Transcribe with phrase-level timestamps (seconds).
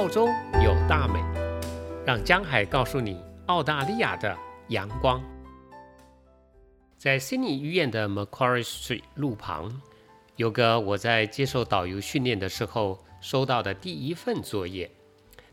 [0.00, 0.28] 澳洲
[0.64, 1.20] 有大美，
[2.06, 4.34] 让江海告诉你澳大利亚的
[4.68, 5.22] 阳光。
[6.96, 9.78] 在悉尼医院的 Macquarie Street 路旁，
[10.36, 14.90] 有个我在接受导游训练的时候收到的第一份作业，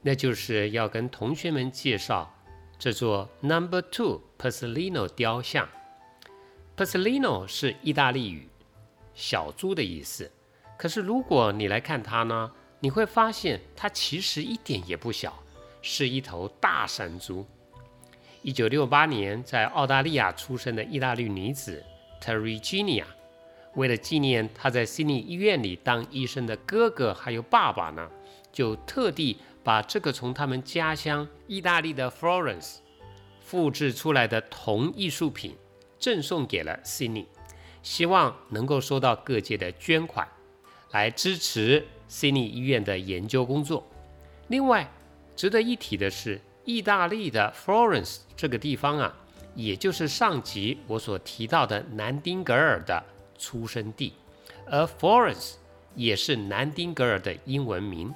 [0.02, 2.34] 那就是要跟同学们介绍
[2.80, 5.68] 这座 Number Two Pasolino 雕像。
[6.78, 8.48] Pasolino 是意大利语
[9.14, 10.32] “小猪”的意思，
[10.78, 15.38] 可是如果你来看它呢，你会发现它其实一点也不小，
[15.82, 17.46] 是一头大山猪。
[18.42, 21.84] 一九六八年在澳大利亚出生的意大利女子
[22.22, 23.04] Teresa，
[23.76, 28.10] 为了纪念她在悉尼医院里当医生的哥哥还有爸爸呢，
[28.52, 32.78] 就特地把这个从他们家乡意大利的 Florence
[33.42, 35.56] 复制出来的铜艺术品。
[36.00, 37.28] 赠送给了悉尼，
[37.82, 40.28] 希望能够收到各界的捐款，
[40.92, 43.86] 来支持悉尼医院的研究工作。
[44.48, 44.90] 另外，
[45.36, 49.16] 值得一提的是，意大利的 Florence 这个地方啊，
[49.56, 53.04] 也就是上集我所提到的南丁格尔的
[53.38, 54.14] 出生地，
[54.66, 55.56] 而 Florence
[55.96, 58.14] 也是南丁格尔的英文名，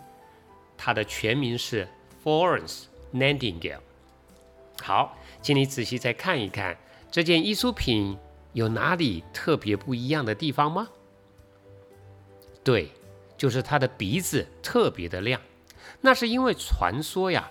[0.77, 1.87] 它的全名是
[2.23, 2.83] Florence
[3.13, 3.79] Nightingale。
[4.81, 6.77] 好，请你仔细再看一看。
[7.11, 8.17] 这件艺术品
[8.53, 10.87] 有哪里特别不一样的地方吗？
[12.63, 12.89] 对，
[13.41, 15.41] 就是它的鼻子特别的亮。
[15.99, 17.49] 那是因为传说呀，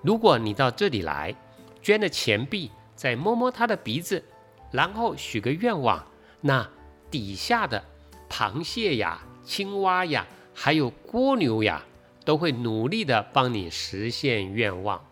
[0.00, 1.34] 如果你到这里来
[1.82, 4.22] 捐了钱币，再摸摸它的鼻子，
[4.70, 6.06] 然后许个愿望，
[6.42, 6.70] 那
[7.10, 7.82] 底下的
[8.30, 11.82] 螃蟹呀、青蛙呀，还有蜗牛呀，
[12.24, 15.04] 都会努力的帮你实现愿望。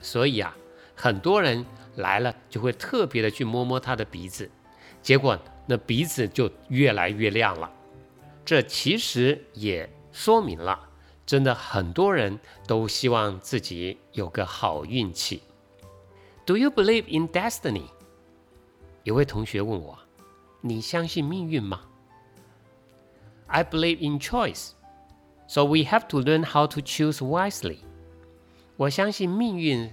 [0.00, 0.56] 所以啊，
[0.94, 1.66] 很多人。
[1.96, 4.50] 来了就会特别的去摸摸他的鼻子，
[5.02, 7.70] 结果那鼻子就越来越亮了。
[8.44, 10.88] 这其实也说明了，
[11.24, 15.42] 真的很多人都希望自己有个好运气。
[16.44, 17.86] Do you believe in destiny？
[19.04, 19.98] 有位同学问我，
[20.60, 21.82] 你相信命运吗
[23.46, 27.78] ？I believe in choice，so we have to learn how to choose wisely。
[28.76, 29.92] 我相信命运。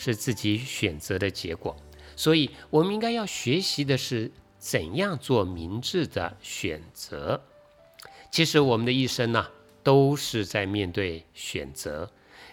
[0.00, 1.74] 是自己选择的结果，
[2.14, 7.42] 所以我们应该要学习的是怎样做明智的选择。
[8.30, 9.48] 其实我们的一生呢，
[9.82, 12.10] 都是在面对选择，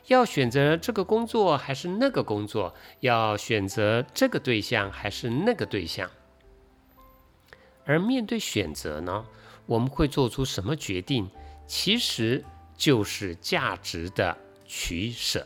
[0.07, 6.09] 要选择这个工作还是那个工作，要选择这个对象还是那个对象。
[7.85, 9.25] 而面对选择呢，
[9.67, 11.29] 我们会做出什么决定，
[11.67, 12.43] 其实
[12.75, 14.35] 就是价值的
[14.65, 15.45] 取舍。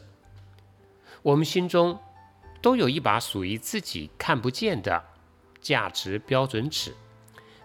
[1.21, 1.99] 我们心中
[2.61, 5.03] 都有一把属于自己看不见的
[5.59, 6.93] 价值标准尺。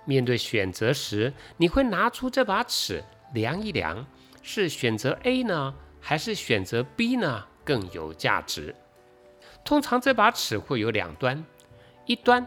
[0.05, 4.07] 面对选择时，你会拿出这把尺量一量，
[4.43, 8.75] 是选择 A 呢，还是选择 B 呢更有价值？
[9.65, 11.45] 通常这把尺会有两端，
[12.07, 12.47] 一端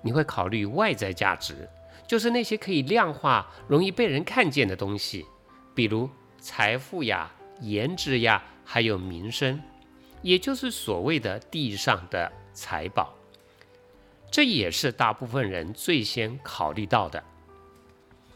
[0.00, 1.68] 你会考虑外在价值，
[2.06, 5.26] 就是那些可以量化、容易被人看见的东西，
[5.74, 6.08] 比如
[6.38, 7.30] 财富呀、
[7.60, 9.60] 颜值呀，还有名声。
[10.22, 13.12] 也就是所谓的地上的财宝，
[14.32, 17.22] 这也是大部分人最先考虑到的。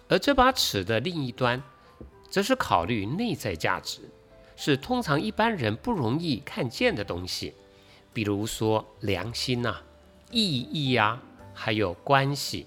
[0.09, 1.61] 而这把尺的另一端，
[2.29, 4.03] 则是考虑内在价值，
[4.57, 7.55] 是通常一般人不容易看见的东西，
[8.13, 9.81] 比如说良心呐、
[10.31, 11.21] 意义呀，
[11.55, 12.67] 还有关系，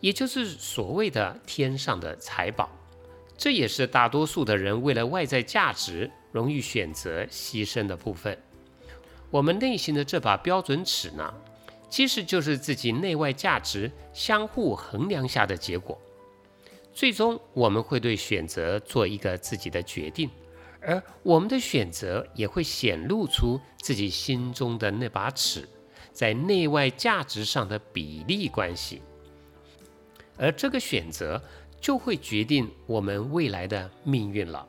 [0.00, 2.68] 也就是所谓的天上的财宝。
[3.38, 8.36] 这也是大多数的人为了外在价值，容易选择牺牲的部分。
[9.30, 11.32] 我们内心的这把标准尺呢，
[11.88, 15.98] 其实就是自己内外价值相互衡量下的结果。
[16.92, 20.30] 最终，我们会对选择做一个自己的决定，
[20.80, 25.68] 而我们的选择也会显露出自己心中的那把尺
[26.12, 29.02] 在内外价值上的比例关系。
[30.36, 31.42] 而这个选择
[31.80, 34.66] 就会决定我们未来的命运了。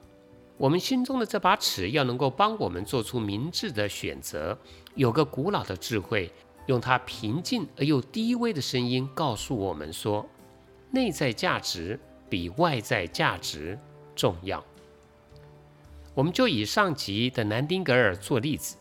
[0.57, 4.57] 我们心中的这把尺要能够帮我们做出明智的选择。
[4.95, 6.31] 有个古老的智慧，
[6.67, 10.27] 用他平静而又低微的声音告诉我们说：
[10.91, 13.77] 内在价值比外在价值
[14.15, 14.63] 重要。
[16.13, 18.77] 我们就以上集的南丁格尔做例子，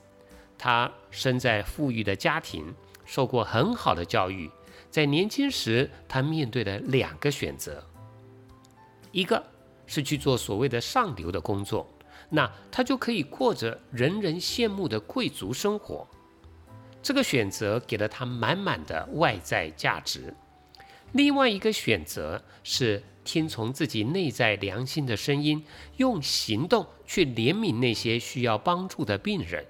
[0.57, 4.51] 他生在富裕的家庭，受过很好的教育，
[4.91, 7.85] 在年轻时他面对了两个选择，
[9.13, 9.43] 一个。
[9.87, 11.87] 是去做所谓的上流的工作，
[12.31, 16.09] 那他就可以过着人人羡慕的贵族生活。
[17.05, 20.35] 这个选择给了他满满的外在价值。
[21.13, 25.63] 另外一个选择是听从自己内在良心的声音，
[25.99, 29.67] 用行动去怜悯那些需要帮助的病人。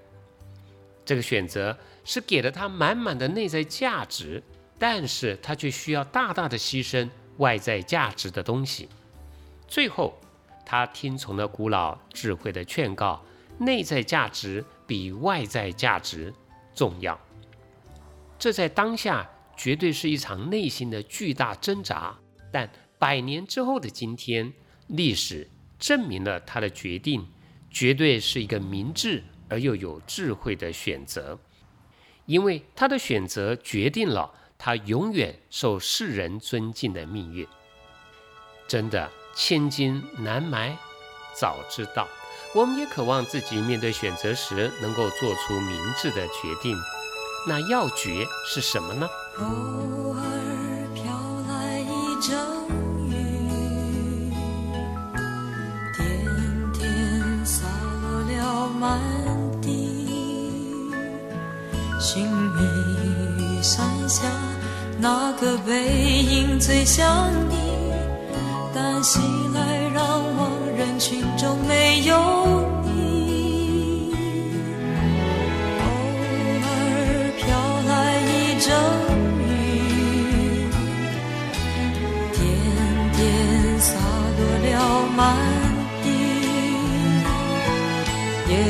[1.03, 4.41] 这个选择是给了他满满的内在价值，
[4.79, 8.87] 但是他却需要大大的牺牲外在价值的东西。
[9.67, 10.17] 最后，
[10.65, 13.21] 他听从了古老智慧的劝告：
[13.57, 16.33] 内在价值比外在价值
[16.75, 17.19] 重要。
[18.37, 19.27] 这在当下
[19.57, 22.15] 绝对是一场内心的巨大挣扎，
[22.51, 22.69] 但
[22.99, 24.53] 百年之后的今天，
[24.87, 25.49] 历史
[25.79, 27.27] 证明了他的决定
[27.71, 29.23] 绝对是一个明智。
[29.47, 31.37] 而又有智慧的选择，
[32.25, 37.47] 因为他的选择决定了他永远受世人尊敬的命运。
[38.67, 40.75] 真的千金难买
[41.35, 42.07] 早知道，
[42.55, 46.73] 我们也渴望自己面对选择时能够做出明智的决定。
[47.45, 49.05] 那要诀是什么呢？
[49.39, 49.45] 偶
[50.13, 50.23] 尔
[50.93, 51.03] 飘
[51.49, 52.33] 来一阵
[53.09, 54.31] 雨，
[55.97, 56.07] 点
[56.71, 57.65] 点洒
[58.01, 59.01] 落了满
[59.61, 59.99] 地。
[61.99, 62.63] 寻觅
[63.37, 64.23] 雨伞下
[64.97, 67.91] 那个背影最像你，
[68.73, 69.21] 但醒
[69.53, 72.44] 来让望人群中没有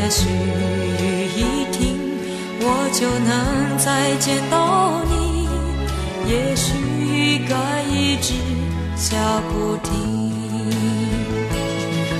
[0.05, 1.97] 也许雨一停。
[2.61, 5.47] 我就能再见到你，
[6.29, 8.35] 也许该一直
[8.95, 9.17] 下
[9.49, 10.31] 不停。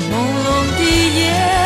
[0.10, 0.48] 朦胧
[0.80, 0.82] 的
[1.20, 1.65] 夜。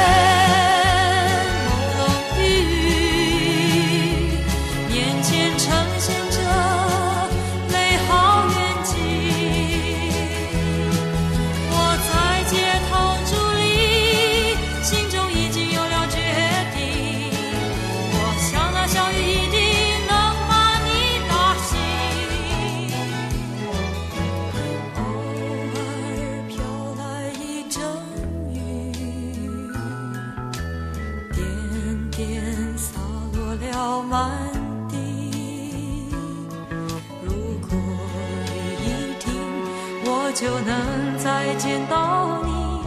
[40.39, 42.81] 就能再见到你，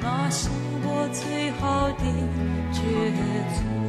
[0.00, 0.48] 那是
[0.82, 2.04] 我最好的
[2.72, 2.80] 抉
[3.52, 3.79] 择。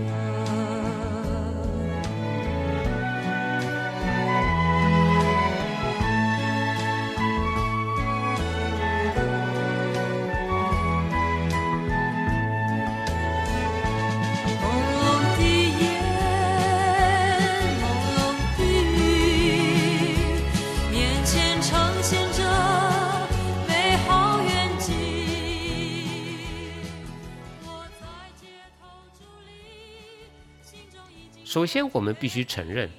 [31.51, 32.89] 首先，我们必须承认，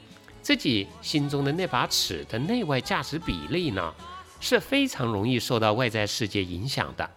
[0.43, 3.95] 自己心中的那把尺的内外价值比例呢，
[4.41, 7.11] 是非常容易受到外在世界影响的。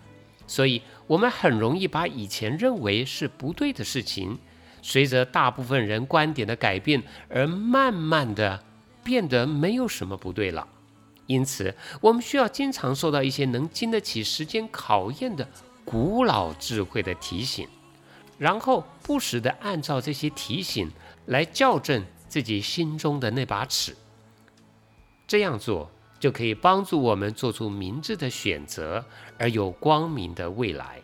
[0.47, 4.39] 所以，我们很容易把以前认为是不对的事情，
[4.81, 8.63] 随着大部分人观点的改变而慢慢的
[9.03, 10.65] 变得没有什么不对了。
[11.27, 15.45] 因此，我们需要经常受到一些能经得起时间考验的
[15.83, 17.67] 古老智慧的提醒，
[18.37, 20.91] 然后不时的按照这些提醒。
[21.27, 23.95] 来校正自己心中的那把尺，
[25.25, 25.89] 这样做
[26.19, 29.03] 就可以帮助我们做出明智的选择，
[29.39, 31.01] 而有光明的未来。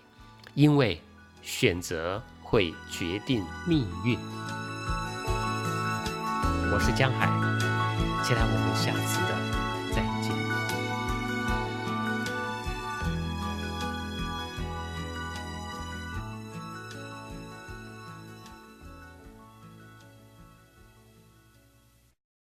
[0.54, 1.02] 因为
[1.42, 4.16] 选择会决定命运。
[6.72, 7.26] 我是江海，
[8.24, 9.50] 期待我们下次的。